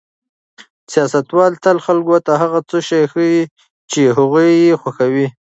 سیاستوال 0.91 1.51
تل 1.63 1.77
خلکو 1.85 2.15
ته 2.25 2.33
هغه 2.41 2.59
څه 2.69 2.77
ښيي 3.11 3.39
چې 3.91 4.01
هغوی 4.17 4.49
یې 4.67 4.75
خوښوي. 4.81 5.27